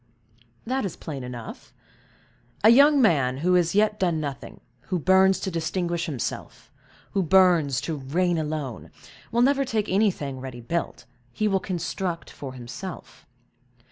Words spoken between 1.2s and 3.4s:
enough. A young man